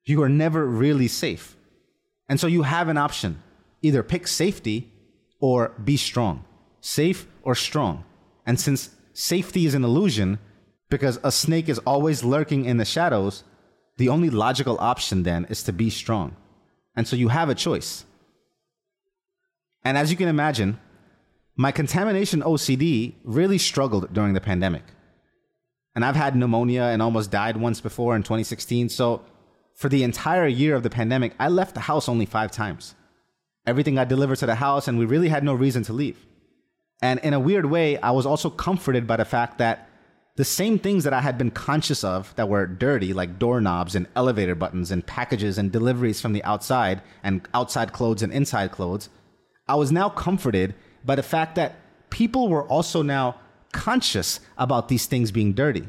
You 0.05 0.21
are 0.23 0.29
never 0.29 0.65
really 0.65 1.07
safe 1.07 1.55
and 2.29 2.39
so 2.39 2.45
you 2.45 2.61
have 2.61 2.87
an 2.87 2.97
option 2.97 3.41
either 3.81 4.03
pick 4.03 4.27
safety 4.27 4.91
or 5.39 5.69
be 5.83 5.97
strong, 5.97 6.45
safe 6.81 7.25
or 7.43 7.55
strong. 7.55 8.03
And 8.45 8.59
since 8.59 8.91
safety 9.13 9.65
is 9.65 9.73
an 9.73 9.83
illusion, 9.83 10.37
because 10.89 11.17
a 11.23 11.31
snake 11.31 11.69
is 11.69 11.79
always 11.79 12.23
lurking 12.23 12.65
in 12.65 12.77
the 12.77 12.85
shadows, 12.85 13.43
the 13.97 14.09
only 14.09 14.29
logical 14.29 14.77
option 14.79 15.23
then 15.23 15.45
is 15.49 15.63
to 15.63 15.73
be 15.73 15.89
strong. 15.89 16.35
And 16.95 17.07
so 17.07 17.15
you 17.15 17.29
have 17.29 17.49
a 17.49 17.55
choice. 17.55 18.05
And 19.83 19.97
as 19.97 20.11
you 20.11 20.17
can 20.17 20.27
imagine, 20.27 20.77
my 21.59 21.73
contamination 21.73 22.41
OCD 22.41 23.15
really 23.25 23.57
struggled 23.57 24.13
during 24.13 24.31
the 24.31 24.39
pandemic. 24.39 24.83
And 25.93 26.05
I've 26.05 26.15
had 26.15 26.33
pneumonia 26.33 26.83
and 26.83 27.01
almost 27.01 27.31
died 27.31 27.57
once 27.57 27.81
before 27.81 28.15
in 28.15 28.23
2016. 28.23 28.87
So 28.87 29.25
for 29.75 29.89
the 29.89 30.03
entire 30.03 30.47
year 30.47 30.73
of 30.73 30.83
the 30.83 30.89
pandemic, 30.89 31.33
I 31.37 31.49
left 31.49 31.75
the 31.75 31.81
house 31.81 32.07
only 32.07 32.25
five 32.25 32.49
times. 32.49 32.95
Everything 33.67 33.95
got 33.95 34.07
delivered 34.07 34.37
to 34.37 34.45
the 34.45 34.55
house, 34.55 34.87
and 34.87 34.97
we 34.97 35.03
really 35.03 35.27
had 35.27 35.43
no 35.43 35.53
reason 35.53 35.83
to 35.83 35.91
leave. 35.91 36.25
And 37.01 37.19
in 37.19 37.33
a 37.33 37.41
weird 37.41 37.65
way, 37.65 37.97
I 37.97 38.11
was 38.11 38.25
also 38.25 38.49
comforted 38.49 39.05
by 39.05 39.17
the 39.17 39.25
fact 39.25 39.57
that 39.57 39.89
the 40.37 40.45
same 40.45 40.79
things 40.79 41.03
that 41.03 41.11
I 41.11 41.19
had 41.19 41.37
been 41.37 41.51
conscious 41.51 42.05
of 42.05 42.33
that 42.37 42.47
were 42.47 42.67
dirty, 42.67 43.11
like 43.11 43.37
doorknobs 43.37 43.95
and 43.95 44.07
elevator 44.15 44.55
buttons 44.55 44.91
and 44.91 45.05
packages 45.05 45.57
and 45.57 45.73
deliveries 45.73 46.21
from 46.21 46.31
the 46.31 46.43
outside 46.45 47.01
and 47.21 47.45
outside 47.53 47.91
clothes 47.91 48.23
and 48.23 48.31
inside 48.31 48.71
clothes, 48.71 49.09
I 49.67 49.75
was 49.75 49.91
now 49.91 50.07
comforted 50.07 50.73
by 51.05 51.15
the 51.15 51.23
fact 51.23 51.55
that 51.55 51.75
people 52.09 52.49
were 52.49 52.63
also 52.63 53.01
now 53.01 53.39
conscious 53.71 54.39
about 54.57 54.87
these 54.87 55.05
things 55.05 55.31
being 55.31 55.53
dirty. 55.53 55.87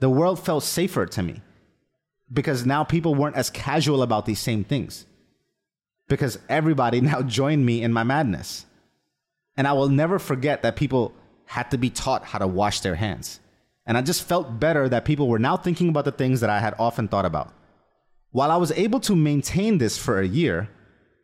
The 0.00 0.10
world 0.10 0.38
felt 0.38 0.64
safer 0.64 1.06
to 1.06 1.22
me 1.22 1.40
because 2.32 2.66
now 2.66 2.84
people 2.84 3.14
weren't 3.14 3.36
as 3.36 3.50
casual 3.50 4.02
about 4.02 4.26
these 4.26 4.40
same 4.40 4.64
things. 4.64 5.06
Because 6.08 6.38
everybody 6.48 7.00
now 7.12 7.22
joined 7.22 7.64
me 7.64 7.82
in 7.82 7.92
my 7.92 8.02
madness. 8.02 8.66
And 9.56 9.66
I 9.66 9.72
will 9.72 9.88
never 9.88 10.18
forget 10.18 10.62
that 10.62 10.76
people 10.76 11.12
had 11.46 11.70
to 11.70 11.78
be 11.78 11.90
taught 11.90 12.24
how 12.24 12.38
to 12.38 12.46
wash 12.46 12.80
their 12.80 12.96
hands. 12.96 13.40
And 13.86 13.96
I 13.98 14.02
just 14.02 14.26
felt 14.26 14.58
better 14.58 14.88
that 14.88 15.04
people 15.04 15.28
were 15.28 15.38
now 15.38 15.56
thinking 15.56 15.90
about 15.90 16.06
the 16.06 16.12
things 16.12 16.40
that 16.40 16.50
I 16.50 16.58
had 16.58 16.74
often 16.78 17.06
thought 17.06 17.26
about. 17.26 17.52
While 18.30 18.50
I 18.50 18.56
was 18.56 18.72
able 18.72 18.98
to 19.00 19.14
maintain 19.14 19.78
this 19.78 19.96
for 19.96 20.18
a 20.18 20.26
year, 20.26 20.68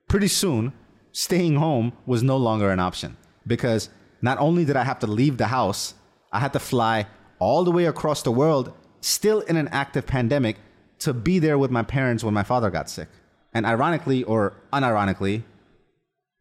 pretty 0.09 0.29
soon, 0.29 0.73
staying 1.13 1.57
home 1.57 1.93
was 2.07 2.23
no 2.23 2.37
longer 2.37 2.71
an 2.71 2.81
option 2.81 3.17
because 3.47 3.89
not 4.23 4.39
only 4.39 4.65
did 4.65 4.77
I 4.77 4.85
have 4.85 4.99
to 5.01 5.07
leave 5.07 5.37
the 5.39 5.47
house, 5.47 5.95
I 6.33 6.41
had 6.41 6.53
to 6.53 6.59
fly 6.59 7.07
all 7.39 7.65
the 7.65 7.73
way 7.73 7.87
across 7.87 8.23
the 8.23 8.31
world, 8.31 8.73
still 9.01 9.41
in 9.41 9.57
an 9.57 9.69
active 9.69 10.07
pandemic, 10.07 10.57
to 11.01 11.15
be 11.15 11.39
there 11.39 11.59
with 11.59 11.71
my 11.71 11.83
parents 11.83 12.23
when 12.23 12.35
my 12.35 12.43
father 12.43 12.71
got 12.71 12.91
sick. 12.91 13.09
And 13.53 13.67
ironically 13.67 14.23
or 14.25 14.55
unironically, 14.73 15.43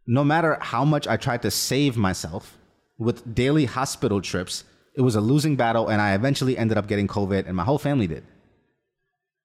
no 0.06 0.24
matter 0.24 0.58
how 0.60 0.84
much 0.84 1.08
I 1.08 1.18
tried 1.18 1.42
to 1.44 1.52
save 1.52 1.96
myself 1.96 2.58
with 2.98 3.34
daily 3.34 3.66
hospital 3.66 4.22
trips, 4.22 4.66
it 4.96 5.02
was 5.02 5.16
a 5.16 5.22
losing 5.22 5.56
battle, 5.56 5.88
and 5.88 6.02
I 6.02 6.14
eventually 6.14 6.58
ended 6.58 6.78
up 6.78 6.88
getting 6.88 7.08
COVID, 7.08 7.48
and 7.48 7.56
my 7.56 7.64
whole 7.64 7.78
family 7.78 8.08
did. 8.08 8.26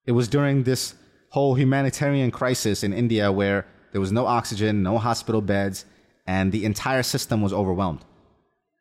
It 0.04 0.12
was 0.12 0.26
during 0.26 0.64
this 0.64 0.95
whole 1.31 1.54
humanitarian 1.54 2.31
crisis 2.31 2.83
in 2.83 2.93
India 2.93 3.31
where 3.31 3.66
there 3.94 4.00
was 4.00 4.10
no 4.10 4.26
oxygen, 4.26 4.82
no 4.82 4.98
hospital 4.98 5.40
beds, 5.40 5.84
and 6.26 6.50
the 6.50 6.64
entire 6.64 7.04
system 7.04 7.40
was 7.40 7.52
overwhelmed. 7.52 8.04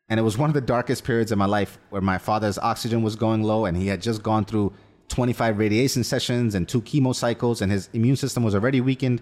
And 0.10 0.20
it 0.20 0.24
was 0.24 0.40
one 0.40 0.50
of 0.50 0.56
the 0.56 0.62
darkest 0.76 1.04
periods 1.04 1.32
of 1.32 1.38
my 1.38 1.46
life 1.46 1.78
where 1.92 2.02
my 2.02 2.18
father's 2.18 2.58
oxygen 2.58 3.04
was 3.04 3.16
going 3.16 3.44
low, 3.44 3.66
and 3.66 3.78
he 3.78 3.86
had 3.86 4.02
just 4.02 4.24
gone 4.24 4.44
through 4.44 4.74
25 5.10 5.60
radiation 5.60 6.04
sessions 6.04 6.56
and 6.56 6.68
two 6.68 6.82
chemo 6.82 7.14
cycles, 7.14 7.62
and 7.62 7.72
his 7.72 7.90
immune 7.94 8.16
system 8.16 8.42
was 8.42 8.56
already 8.56 8.82
weakened. 8.82 9.22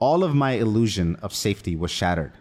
All 0.00 0.24
of 0.24 0.34
my 0.34 0.54
illusion 0.54 1.14
of 1.22 1.32
safety 1.32 1.76
was 1.76 1.92
shattered. 1.92 2.32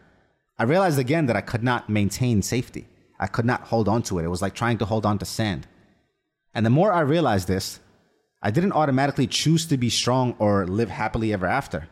I 0.57 0.63
realized 0.63 0.97
again 0.97 1.27
that 1.27 1.35
I 1.35 1.41
could 1.41 1.61
not 1.61 1.89
maintain 1.89 2.41
safety. 2.41 2.87
I 3.19 3.27
could 3.27 3.45
not 3.45 3.65
hold 3.67 3.87
on 3.87 4.01
to 4.03 4.17
it. 4.17 4.25
It 4.25 4.29
was 4.29 4.41
like 4.41 4.55
trying 4.55 4.79
to 4.79 4.85
hold 4.85 5.05
on 5.05 5.19
to 5.19 5.25
sand. 5.25 5.67
And 6.55 6.65
the 6.65 6.71
more 6.71 6.91
I 6.91 7.01
realized 7.01 7.47
this, 7.47 7.79
I 8.41 8.49
didn't 8.49 8.71
automatically 8.71 9.27
choose 9.27 9.67
to 9.67 9.77
be 9.77 9.91
strong 9.91 10.35
or 10.39 10.65
live 10.65 10.89
happily 10.89 11.31
ever 11.33 11.45
after. 11.45 11.87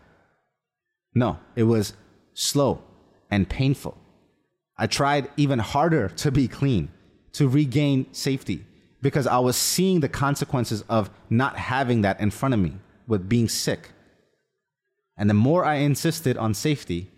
No, 1.17 1.39
it 1.55 1.63
was 1.63 1.93
slow 2.35 2.83
and 3.31 3.49
painful. 3.49 3.97
I 4.77 4.85
tried 4.85 5.31
even 5.35 5.57
harder 5.57 6.09
to 6.09 6.31
be 6.31 6.47
clean, 6.47 6.89
to 7.33 7.47
regain 7.47 8.05
safety, 8.13 8.63
because 9.01 9.25
I 9.25 9.39
was 9.39 9.55
seeing 9.55 10.01
the 10.01 10.09
consequences 10.09 10.83
of 10.87 11.09
not 11.27 11.57
having 11.57 12.03
that 12.03 12.19
in 12.19 12.29
front 12.29 12.53
of 12.53 12.59
me 12.59 12.73
with 13.07 13.27
being 13.27 13.49
sick. 13.49 13.89
And 15.17 15.27
the 15.27 15.33
more 15.33 15.65
I 15.65 15.75
insisted 15.77 16.37
on 16.37 16.53
safety, 16.53 17.09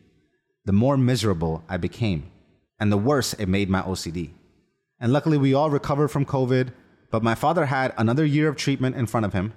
the 0.64 0.72
more 0.72 0.96
miserable 0.96 1.64
I 1.68 1.76
became 1.76 2.32
and 2.80 2.90
the 2.90 2.98
worse 2.98 3.34
it 3.34 3.48
made 3.48 3.70
my 3.70 3.82
OCD. 3.82 4.30
And 5.02 5.12
luckily, 5.12 5.38
we 5.38 5.54
all 5.54 5.70
recovered 5.70 6.08
from 6.08 6.26
COVID, 6.26 6.70
but 7.12 7.22
my 7.22 7.36
father 7.36 7.66
had 7.66 7.94
another 7.98 8.24
year 8.24 8.48
of 8.48 8.56
treatment 8.56 8.96
in 8.96 9.08
front 9.08 9.26
of 9.26 9.34
him, 9.34 9.52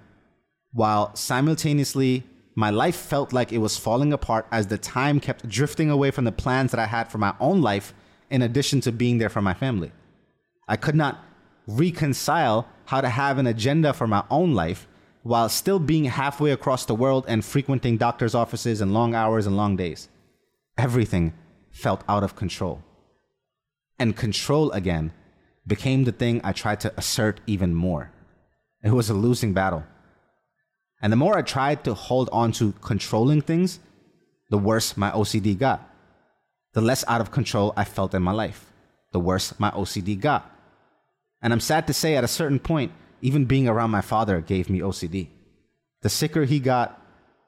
while 0.73 1.15
simultaneously, 1.15 2.25
my 2.55 2.71
life 2.71 2.97
felt 2.97 3.33
like 3.33 3.53
it 3.53 3.59
was 3.59 3.79
falling 3.79 4.13
apart 4.13 4.47
as 4.51 4.67
the 4.67 4.79
time 4.79 5.21
kept 5.21 5.49
drifting 5.49 5.91
away 5.91 6.11
from 6.11 6.25
the 6.25 6.33
plans 6.33 6.71
that 6.71 6.81
I 6.81 6.87
had 6.87 7.11
for 7.11 7.19
my 7.19 7.35
own 7.41 7.63
life, 7.63 7.95
in 8.31 8.43
addition 8.43 8.81
to 8.83 8.93
being 8.93 9.19
there 9.19 9.29
for 9.29 9.43
my 9.43 9.55
family. 9.55 9.93
I 10.69 10.77
could 10.77 10.95
not 10.95 11.25
reconcile 11.67 12.67
how 12.87 13.01
to 13.01 13.09
have 13.09 13.39
an 13.39 13.47
agenda 13.47 13.93
for 13.93 14.07
my 14.07 14.25
own 14.31 14.55
life 14.55 14.87
while 15.23 15.49
still 15.49 15.79
being 15.79 16.05
halfway 16.07 16.51
across 16.51 16.85
the 16.85 16.95
world 16.95 17.25
and 17.29 17.45
frequenting 17.45 17.97
doctor's 17.97 18.35
offices 18.35 18.81
and 18.81 18.93
long 18.93 19.15
hours 19.15 19.47
and 19.47 19.57
long 19.57 19.77
days. 19.77 20.09
Everything 20.77 21.35
felt 21.71 22.03
out 22.09 22.25
of 22.25 22.37
control 22.37 22.83
and 24.03 24.17
control 24.17 24.73
again 24.73 25.13
became 25.65 26.03
the 26.03 26.11
thing 26.11 26.41
I 26.43 26.53
tried 26.53 26.81
to 26.81 26.93
assert 26.97 27.41
even 27.47 27.73
more. 27.73 28.11
It 28.83 28.91
was 28.91 29.09
a 29.09 29.15
losing 29.15 29.53
battle. 29.53 29.85
And 31.03 31.13
the 31.13 31.17
more 31.17 31.37
I 31.37 31.43
tried 31.43 31.83
to 31.85 31.95
hold 31.95 32.31
on 32.33 32.53
to 32.53 32.73
controlling 32.81 33.43
things, 33.43 33.81
the 34.51 34.59
worse 34.59 34.97
my 34.97 35.11
OCD 35.11 35.59
got. 35.59 35.89
The 36.75 36.81
less 36.81 37.05
out 37.09 37.21
of 37.21 37.33
control 37.33 37.75
I 37.77 37.85
felt 37.85 38.15
in 38.15 38.23
my 38.23 38.33
life, 38.33 38.73
the 39.11 39.21
worse 39.21 39.53
my 39.59 39.71
OCD 39.73 40.19
got. 40.19 40.51
And 41.43 41.53
I'm 41.53 41.61
sad 41.61 41.87
to 41.89 41.93
say, 41.93 42.15
at 42.15 42.25
a 42.25 42.29
certain 42.29 42.61
point, 42.61 42.93
even 43.21 43.45
being 43.47 43.69
around 43.69 43.91
my 43.91 44.01
father 44.01 44.41
gave 44.41 44.71
me 44.71 44.79
OCD. 44.79 45.27
The 46.03 46.09
sicker 46.09 46.45
he 46.45 46.61
got, 46.61 47.01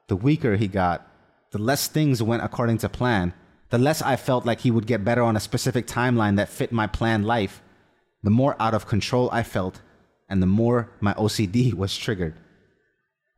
the 0.07 0.15
weaker 0.15 0.57
he 0.57 0.67
got, 0.67 1.07
the 1.51 1.57
less 1.57 1.87
things 1.87 2.21
went 2.21 2.43
according 2.43 2.79
to 2.79 2.89
plan, 2.89 3.33
the 3.69 3.77
less 3.77 4.01
I 4.01 4.15
felt 4.15 4.45
like 4.45 4.61
he 4.61 4.71
would 4.71 4.85
get 4.85 5.05
better 5.05 5.23
on 5.23 5.35
a 5.35 5.39
specific 5.39 5.87
timeline 5.87 6.35
that 6.35 6.49
fit 6.49 6.71
my 6.71 6.87
planned 6.87 7.25
life, 7.25 7.61
the 8.21 8.29
more 8.29 8.55
out 8.59 8.73
of 8.73 8.87
control 8.87 9.29
I 9.31 9.43
felt, 9.43 9.81
and 10.29 10.41
the 10.41 10.47
more 10.47 10.91
my 10.99 11.13
OCD 11.13 11.73
was 11.81 11.97
triggered. 11.97 12.35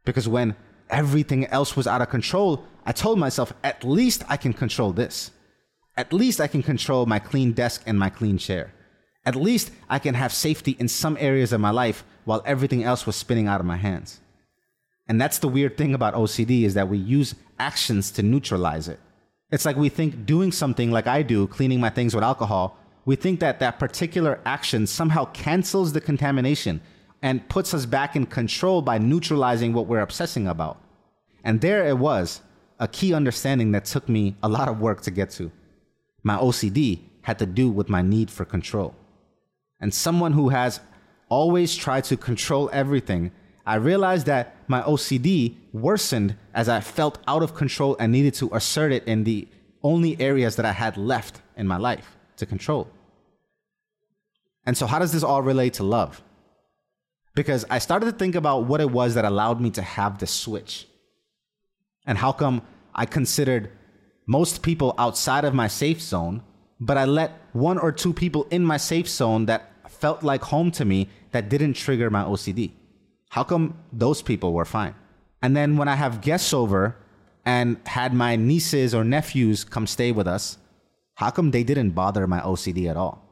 Because 0.07 0.27
when 0.27 0.55
everything 0.89 1.45
else 1.47 1.75
was 1.75 1.85
out 1.85 2.01
of 2.01 2.09
control, 2.09 2.63
I 2.85 2.93
told 2.93 3.19
myself, 3.19 3.53
at 3.61 3.83
least 3.83 4.23
I 4.29 4.37
can 4.37 4.53
control 4.53 4.93
this. 4.93 5.31
At 5.97 6.13
least 6.13 6.39
I 6.39 6.47
can 6.47 6.63
control 6.63 7.05
my 7.05 7.19
clean 7.19 7.51
desk 7.51 7.83
and 7.85 7.99
my 7.99 8.09
clean 8.09 8.37
chair. 8.37 8.71
At 9.25 9.35
least 9.35 9.71
I 9.89 9.99
can 9.99 10.15
have 10.15 10.31
safety 10.31 10.77
in 10.79 10.87
some 10.87 11.17
areas 11.19 11.51
of 11.51 11.59
my 11.59 11.71
life 11.71 12.05
while 12.23 12.41
everything 12.45 12.85
else 12.85 13.05
was 13.05 13.17
spinning 13.17 13.47
out 13.47 13.59
of 13.59 13.65
my 13.65 13.75
hands. 13.75 14.21
And 15.09 15.19
that's 15.19 15.39
the 15.39 15.49
weird 15.49 15.75
thing 15.77 15.93
about 15.93 16.13
OCD 16.13 16.63
is 16.63 16.73
that 16.75 16.87
we 16.87 16.97
use 16.97 17.35
actions 17.59 18.09
to 18.11 18.23
neutralize 18.23 18.87
it. 18.87 19.01
It's 19.51 19.65
like 19.65 19.75
we 19.75 19.89
think 19.89 20.25
doing 20.25 20.53
something 20.53 20.89
like 20.89 21.07
I 21.07 21.21
do, 21.21 21.47
cleaning 21.47 21.81
my 21.81 21.89
things 21.89 22.15
with 22.15 22.23
alcohol, 22.23 22.77
we 23.03 23.17
think 23.17 23.41
that 23.41 23.59
that 23.59 23.77
particular 23.77 24.39
action 24.45 24.87
somehow 24.87 25.25
cancels 25.25 25.91
the 25.91 26.01
contamination 26.01 26.79
and 27.21 27.47
puts 27.50 27.74
us 27.74 27.86
back 27.86 28.15
in 28.15 28.25
control 28.25 28.81
by 28.81 28.97
neutralizing 28.97 29.74
what 29.74 29.88
we're 29.88 30.01
obsessing 30.01 30.47
about. 30.47 30.81
And 31.43 31.62
there 31.62 31.88
it 31.88 31.97
was, 31.97 32.41
a 32.79 32.88
key 32.88 33.13
understanding 33.13 33.71
that 33.71 33.86
took 33.86 34.07
me 34.07 34.36
a 34.43 34.50
lot 34.50 34.67
of 34.67 34.79
work 34.79 35.01
to 35.01 35.12
get 35.12 35.29
to. 35.31 35.51
My 36.24 36.38
OCD 36.38 37.00
had 37.21 37.39
to 37.39 37.45
do 37.45 37.69
with 37.69 37.89
my 37.89 38.01
need 38.01 38.29
for 38.29 38.45
control. 38.45 38.95
And 39.79 39.93
someone 39.93 40.33
who 40.33 40.50
has 40.50 40.79
always 41.29 41.75
tried 41.75 42.03
to 42.05 42.17
control 42.17 42.69
everything 42.71 43.31
I 43.67 43.75
realized 43.75 44.27
that 44.27 44.55
my 44.69 44.81
OCD 44.83 45.57
worsened 45.74 46.38
as 46.53 46.69
I 46.69 46.79
felt 46.79 47.19
out 47.27 47.43
of 47.43 47.53
control 47.53 47.97
and 48.00 48.13
needed 48.13 48.33
to 48.36 48.50
assert 48.53 48.93
it 48.93 49.03
in 49.03 49.25
the 49.25 49.45
only 49.83 50.19
areas 50.21 50.55
that 50.55 50.65
I 50.65 50.71
had 50.71 50.95
left 50.95 51.41
in 51.57 51.67
my 51.67 51.75
life 51.75 52.15
to 52.38 52.45
control. 52.45 52.89
And 54.65 54.77
so, 54.77 54.88
how 54.88 55.00
does 55.00 55.12
this 55.12 55.21
all 55.21 55.43
relate 55.43 55.74
to 55.75 55.83
love? 55.83 56.24
Because 57.38 57.65
I 57.70 57.77
started 57.77 58.08
to 58.08 58.12
think 58.13 58.34
about 58.34 58.65
what 58.65 58.82
it 58.82 58.89
was 58.89 59.13
that 59.13 59.24
allowed 59.24 59.62
me 59.62 59.70
to 59.77 59.84
have 59.84 60.17
the 60.17 60.25
switch. 60.25 60.88
And 62.08 62.17
how 62.17 62.32
come 62.32 62.63
I 62.96 63.06
considered 63.06 63.70
most 64.25 64.63
people 64.63 64.96
outside 64.98 65.46
of 65.46 65.53
my 65.53 65.67
safe 65.67 66.01
zone, 66.01 66.41
but 66.79 66.98
I 66.98 67.06
let 67.06 67.39
one 67.53 67.77
or 67.77 67.91
two 67.91 68.12
people 68.12 68.48
in 68.50 68.65
my 68.65 68.77
safe 68.77 69.08
zone 69.08 69.46
that 69.46 69.72
felt 69.88 70.24
like 70.24 70.46
home 70.46 70.72
to 70.72 70.84
me 70.84 71.10
that 71.32 71.48
didn't 71.48 71.75
trigger 71.75 72.10
my 72.10 72.24
OCD. 72.24 72.72
How 73.29 73.44
come 73.44 73.77
those 73.94 74.24
people 74.24 74.51
were 74.51 74.65
fine? 74.65 74.96
And 75.44 75.56
then 75.56 75.77
when 75.77 75.88
I 75.88 75.96
have 75.96 76.22
guests 76.22 76.56
over 76.56 76.96
and 77.46 77.77
had 77.86 78.15
my 78.15 78.36
nieces 78.36 78.96
or 78.96 79.03
nephews 79.03 79.63
come 79.63 79.86
stay 79.86 80.12
with 80.12 80.27
us, 80.27 80.58
how 81.13 81.29
come 81.29 81.51
they 81.51 81.63
didn't 81.63 81.91
bother 81.91 82.25
my 82.25 82.39
OCD 82.39 82.89
at 82.89 82.98
all? 82.98 83.24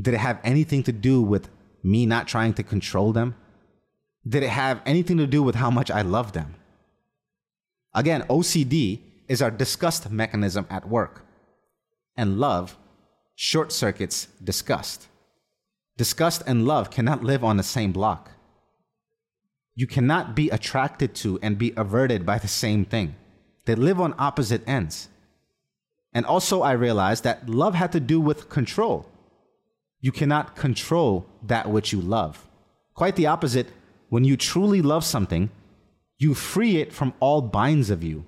Did 0.00 0.14
it 0.14 0.18
have 0.18 0.38
anything 0.44 0.84
to 0.84 0.92
do 0.92 1.20
with 1.20 1.48
me 1.86 2.04
not 2.04 2.28
trying 2.28 2.54
to 2.54 2.62
control 2.62 3.12
them? 3.12 3.34
Did 4.28 4.42
it 4.42 4.50
have 4.50 4.82
anything 4.84 5.16
to 5.18 5.26
do 5.26 5.42
with 5.42 5.54
how 5.54 5.70
much 5.70 5.90
I 5.90 6.02
love 6.02 6.32
them? 6.32 6.54
Again, 7.94 8.24
OCD 8.28 9.00
is 9.28 9.40
our 9.40 9.50
disgust 9.50 10.10
mechanism 10.10 10.66
at 10.68 10.88
work, 10.88 11.24
and 12.16 12.38
love 12.38 12.76
short 13.34 13.72
circuits 13.72 14.28
disgust. 14.42 15.06
Disgust 15.96 16.42
and 16.46 16.66
love 16.66 16.90
cannot 16.90 17.24
live 17.24 17.42
on 17.42 17.56
the 17.56 17.62
same 17.62 17.92
block 17.92 18.30
you 19.76 19.86
cannot 19.86 20.34
be 20.34 20.48
attracted 20.48 21.14
to 21.14 21.38
and 21.42 21.58
be 21.58 21.72
averted 21.76 22.24
by 22.24 22.38
the 22.38 22.48
same 22.48 22.84
thing. 22.84 23.14
They 23.66 23.74
live 23.74 24.00
on 24.00 24.14
opposite 24.18 24.66
ends. 24.66 25.08
And 26.14 26.24
also, 26.24 26.62
I 26.62 26.72
realized 26.72 27.24
that 27.24 27.48
love 27.48 27.74
had 27.74 27.92
to 27.92 28.00
do 28.00 28.18
with 28.18 28.48
control. 28.48 29.06
You 30.06 30.12
cannot 30.12 30.54
control 30.54 31.26
that 31.42 31.68
which 31.68 31.92
you 31.92 32.00
love. 32.00 32.46
Quite 32.94 33.16
the 33.16 33.26
opposite, 33.26 33.66
when 34.08 34.22
you 34.22 34.36
truly 34.36 34.80
love 34.80 35.04
something, 35.04 35.50
you 36.16 36.32
free 36.32 36.76
it 36.76 36.92
from 36.92 37.12
all 37.18 37.42
binds 37.42 37.90
of 37.90 38.04
you. 38.04 38.24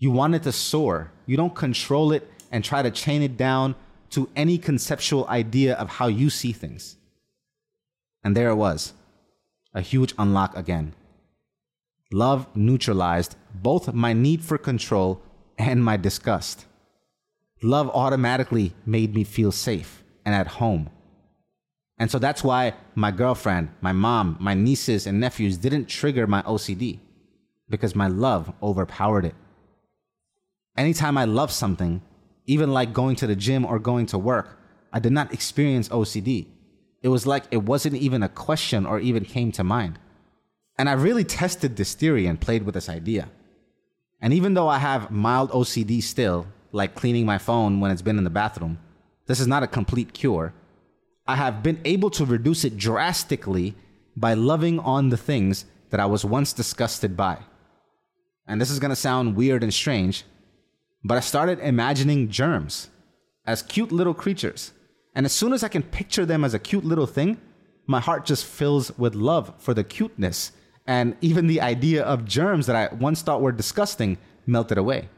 You 0.00 0.10
want 0.10 0.34
it 0.34 0.42
to 0.42 0.50
soar. 0.50 1.12
You 1.26 1.36
don't 1.36 1.54
control 1.54 2.10
it 2.10 2.28
and 2.50 2.64
try 2.64 2.82
to 2.82 2.90
chain 2.90 3.22
it 3.22 3.36
down 3.36 3.76
to 4.10 4.28
any 4.34 4.58
conceptual 4.58 5.28
idea 5.28 5.74
of 5.76 5.90
how 5.90 6.08
you 6.08 6.28
see 6.28 6.50
things. 6.50 6.96
And 8.24 8.36
there 8.36 8.50
it 8.50 8.56
was 8.56 8.94
a 9.74 9.80
huge 9.80 10.12
unlock 10.18 10.56
again. 10.56 10.92
Love 12.10 12.48
neutralized 12.56 13.36
both 13.54 13.94
my 13.94 14.12
need 14.12 14.42
for 14.42 14.58
control 14.58 15.22
and 15.56 15.84
my 15.84 15.96
disgust. 15.96 16.66
Love 17.62 17.88
automatically 17.90 18.74
made 18.84 19.14
me 19.14 19.22
feel 19.22 19.52
safe 19.52 20.00
and 20.24 20.34
at 20.34 20.46
home. 20.46 20.90
And 21.98 22.10
so 22.10 22.18
that's 22.18 22.42
why 22.42 22.74
my 22.94 23.10
girlfriend, 23.10 23.68
my 23.80 23.92
mom, 23.92 24.36
my 24.40 24.54
nieces, 24.54 25.06
and 25.06 25.20
nephews 25.20 25.56
didn't 25.56 25.86
trigger 25.86 26.26
my 26.26 26.42
OCD. 26.42 27.00
because 27.68 27.94
my 27.94 28.08
love 28.08 28.52
overpowered 28.62 29.24
it. 29.24 29.34
Anytime 30.76 31.16
I 31.16 31.24
loved 31.24 31.52
something, 31.52 32.02
even 32.46 32.72
like 32.72 32.92
going 32.92 33.16
to 33.16 33.26
the 33.26 33.34
gym 33.34 33.64
or 33.64 33.78
going 33.78 34.04
to 34.06 34.18
work, 34.18 34.58
I 34.92 34.98
did 35.00 35.12
not 35.12 35.32
experience 35.32 35.88
OCD. 35.88 36.46
It 37.02 37.08
was 37.08 37.26
like 37.26 37.44
it 37.50 37.62
wasn't 37.62 37.96
even 37.96 38.22
a 38.22 38.28
question 38.28 38.84
or 38.86 39.00
even 39.00 39.24
came 39.24 39.50
to 39.52 39.64
mind. 39.64 39.98
And 40.78 40.88
I 40.88 40.92
really 40.92 41.24
tested 41.24 41.76
this 41.76 41.94
theory 41.94 42.26
and 42.26 42.40
played 42.40 42.64
with 42.64 42.74
this 42.74 42.88
idea. 42.88 43.30
And 44.20 44.32
even 44.32 44.54
though 44.54 44.68
I 44.68 44.78
have 44.78 45.10
mild 45.10 45.50
OCD 45.50 46.02
still, 46.02 46.46
like 46.72 46.94
cleaning 46.94 47.24
my 47.24 47.38
phone 47.38 47.80
when 47.80 47.90
it's 47.90 48.02
been 48.02 48.18
in 48.18 48.24
the 48.24 48.30
bathroom, 48.30 48.78
this 49.26 49.40
is 49.40 49.46
not 49.46 49.62
a 49.62 49.68
complete 49.68 50.12
cure. 50.12 50.52
I 51.26 51.36
have 51.36 51.62
been 51.62 51.80
able 51.84 52.10
to 52.10 52.24
reduce 52.24 52.64
it 52.64 52.76
drastically 52.76 53.74
by 54.16 54.34
loving 54.34 54.78
on 54.78 55.08
the 55.08 55.16
things 55.16 55.64
that 55.90 56.00
I 56.00 56.06
was 56.06 56.24
once 56.24 56.52
disgusted 56.52 57.16
by. 57.16 57.38
And 58.46 58.60
this 58.60 58.70
is 58.70 58.78
gonna 58.78 58.96
sound 58.96 59.36
weird 59.36 59.62
and 59.62 59.72
strange, 59.72 60.24
but 61.02 61.16
I 61.16 61.20
started 61.20 61.58
imagining 61.60 62.28
germs 62.28 62.90
as 63.46 63.62
cute 63.62 63.92
little 63.92 64.14
creatures. 64.14 64.72
And 65.14 65.24
as 65.24 65.32
soon 65.32 65.52
as 65.52 65.62
I 65.62 65.68
can 65.68 65.82
picture 65.82 66.26
them 66.26 66.44
as 66.44 66.54
a 66.54 66.58
cute 66.58 66.84
little 66.84 67.06
thing, 67.06 67.40
my 67.86 68.00
heart 68.00 68.24
just 68.24 68.44
fills 68.44 68.96
with 68.98 69.14
love 69.14 69.52
for 69.58 69.74
the 69.74 69.84
cuteness. 69.84 70.52
And 70.86 71.16
even 71.20 71.46
the 71.46 71.60
idea 71.60 72.02
of 72.02 72.24
germs 72.24 72.66
that 72.66 72.76
I 72.76 72.94
once 72.94 73.22
thought 73.22 73.40
were 73.40 73.52
disgusting 73.52 74.18
melted 74.46 74.78
away. 74.78 75.08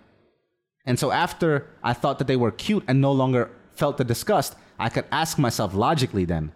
And 0.84 0.98
so 0.98 1.10
after 1.10 1.66
I 1.82 1.92
thought 1.92 2.18
that 2.18 2.28
they 2.28 2.36
were 2.36 2.52
cute 2.52 2.84
and 2.86 3.00
no 3.00 3.10
longer 3.10 3.50
felt 3.76 3.96
the 3.96 4.04
disgust, 4.04 4.56
I 4.78 4.88
could 4.88 5.04
ask 5.10 5.38
myself 5.38 5.74
logically 5.74 6.24
then, 6.24 6.52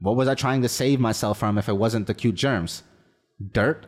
what 0.00 0.16
was 0.16 0.28
I 0.28 0.34
trying 0.34 0.62
to 0.62 0.68
save 0.68 1.00
myself 1.00 1.38
from 1.38 1.58
if 1.58 1.68
it 1.68 1.76
wasn't 1.76 2.06
the 2.06 2.14
cute 2.14 2.34
germs? 2.34 2.82
Dirt? 3.52 3.86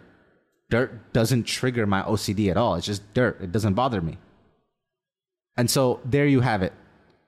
Dirt 0.71 1.13
doesn't 1.13 1.45
trigger 1.45 1.87
my 1.87 2.03
OCD 2.03 2.51
at 2.51 2.57
all. 2.57 2.77
It's 2.77 2.87
just 2.87 3.15
dirt. 3.15 3.41
It 3.41 3.53
doesn't 3.53 3.75
bother 3.75 4.01
me. 4.01 4.19
And 5.57 5.71
so 5.71 6.01
there 6.05 6.27
you 6.27 6.41
have 6.41 6.63
it 6.63 6.73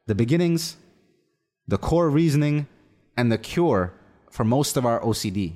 the 0.06 0.14
beginnings, 0.14 0.76
the 1.66 1.78
core 1.78 2.08
reasoning, 2.08 2.68
and 3.16 3.30
the 3.32 3.38
cure 3.38 3.92
for 4.30 4.44
most 4.44 4.76
of 4.76 4.86
our 4.86 5.00
OCD. 5.00 5.54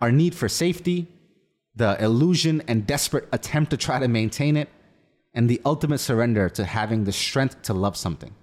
Our 0.00 0.10
need 0.10 0.34
for 0.34 0.48
safety, 0.48 1.06
the 1.76 2.02
illusion 2.02 2.62
and 2.66 2.86
desperate 2.86 3.28
attempt 3.32 3.70
to 3.70 3.76
try 3.76 4.00
to 4.00 4.08
maintain 4.08 4.56
it, 4.56 4.68
and 5.34 5.48
the 5.48 5.60
ultimate 5.64 5.98
surrender 5.98 6.48
to 6.50 6.64
having 6.64 7.04
the 7.04 7.12
strength 7.12 7.62
to 7.62 7.74
love 7.74 7.96
something. 7.96 8.34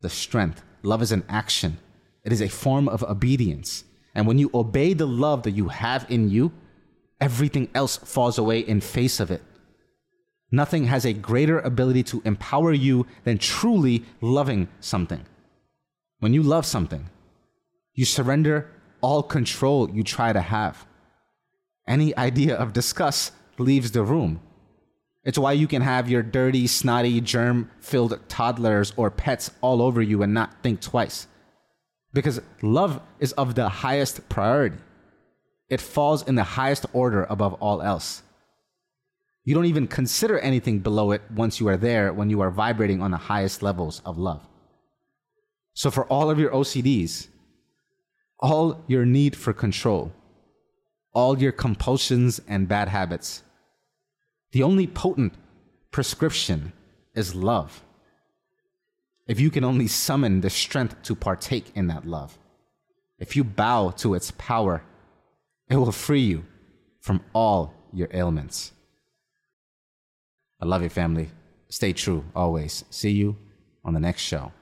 The 0.00 0.10
strength. 0.10 0.62
Love 0.82 1.02
is 1.02 1.12
an 1.12 1.24
action, 1.28 1.78
it 2.24 2.32
is 2.32 2.42
a 2.42 2.48
form 2.48 2.88
of 2.88 3.02
obedience. 3.02 3.84
And 4.14 4.26
when 4.26 4.38
you 4.38 4.50
obey 4.54 4.92
the 4.92 5.06
love 5.06 5.42
that 5.42 5.52
you 5.52 5.68
have 5.68 6.06
in 6.08 6.28
you, 6.28 6.52
everything 7.20 7.68
else 7.74 7.96
falls 7.96 8.38
away 8.38 8.60
in 8.60 8.80
face 8.80 9.18
of 9.18 9.30
it. 9.30 9.42
Nothing 10.50 10.84
has 10.84 11.04
a 11.04 11.12
greater 11.12 11.58
ability 11.58 12.04
to 12.04 12.22
empower 12.24 12.72
you 12.72 13.06
than 13.24 13.38
truly 13.38 14.04
loving 14.20 14.68
something. 14.78 15.24
When 16.20 16.32
you 16.32 16.42
love 16.42 16.64
something, 16.64 17.10
you 17.94 18.04
surrender 18.04 18.70
all 19.00 19.22
control 19.22 19.90
you 19.90 20.02
try 20.02 20.32
to 20.32 20.40
have. 20.40 20.86
Any 21.88 22.16
idea 22.16 22.56
of 22.56 22.72
disgust 22.72 23.32
leaves 23.58 23.90
the 23.90 24.02
room. 24.02 24.40
It's 25.24 25.38
why 25.38 25.52
you 25.52 25.66
can 25.66 25.82
have 25.82 26.10
your 26.10 26.22
dirty, 26.22 26.66
snotty, 26.66 27.20
germ 27.20 27.70
filled 27.80 28.18
toddlers 28.28 28.92
or 28.96 29.10
pets 29.10 29.50
all 29.62 29.80
over 29.80 30.02
you 30.02 30.22
and 30.22 30.34
not 30.34 30.62
think 30.62 30.80
twice. 30.80 31.26
Because 32.12 32.40
love 32.62 33.00
is 33.18 33.32
of 33.32 33.54
the 33.54 33.68
highest 33.68 34.28
priority, 34.28 34.76
it 35.68 35.80
falls 35.80 36.22
in 36.22 36.34
the 36.34 36.44
highest 36.44 36.86
order 36.92 37.26
above 37.30 37.54
all 37.54 37.80
else. 37.80 38.22
You 39.44 39.54
don't 39.54 39.64
even 39.66 39.86
consider 39.86 40.38
anything 40.38 40.78
below 40.78 41.12
it 41.12 41.22
once 41.34 41.58
you 41.58 41.68
are 41.68 41.76
there 41.76 42.12
when 42.12 42.30
you 42.30 42.40
are 42.40 42.50
vibrating 42.50 43.02
on 43.02 43.10
the 43.10 43.16
highest 43.16 43.62
levels 43.62 44.00
of 44.04 44.18
love. 44.18 44.46
So, 45.74 45.90
for 45.90 46.04
all 46.06 46.30
of 46.30 46.38
your 46.38 46.50
OCDs, 46.50 47.28
all 48.40 48.84
your 48.86 49.04
need 49.04 49.36
for 49.36 49.52
control, 49.52 50.12
all 51.12 51.38
your 51.38 51.52
compulsions 51.52 52.40
and 52.46 52.68
bad 52.68 52.88
habits, 52.88 53.42
the 54.54 54.62
only 54.62 54.86
potent 54.86 55.34
prescription 55.90 56.72
is 57.12 57.34
love. 57.34 57.82
If 59.26 59.40
you 59.40 59.50
can 59.50 59.64
only 59.64 59.88
summon 59.88 60.42
the 60.42 60.48
strength 60.48 61.02
to 61.02 61.16
partake 61.16 61.72
in 61.74 61.88
that 61.88 62.06
love, 62.06 62.38
if 63.18 63.34
you 63.34 63.42
bow 63.42 63.90
to 63.96 64.14
its 64.14 64.30
power, 64.38 64.84
it 65.68 65.74
will 65.74 65.90
free 65.90 66.20
you 66.20 66.44
from 67.00 67.20
all 67.32 67.74
your 67.92 68.08
ailments. 68.12 68.70
I 70.60 70.66
love 70.66 70.82
you, 70.82 70.88
family. 70.88 71.30
Stay 71.68 71.92
true 71.92 72.24
always. 72.36 72.84
See 72.90 73.10
you 73.10 73.36
on 73.84 73.92
the 73.92 73.98
next 73.98 74.22
show. 74.22 74.52